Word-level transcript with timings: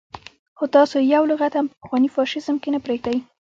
خو 0.57 0.63
تاسو 0.75 0.95
يې 0.99 1.07
يو 1.15 1.23
لغت 1.31 1.53
هم 1.55 1.65
په 1.71 1.75
پخواني 1.81 2.09
فاشيزم 2.15 2.55
کې 2.61 2.69
نه 2.75 2.79
پرېږدئ. 2.85 3.17